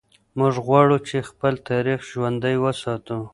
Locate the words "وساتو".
2.59-3.19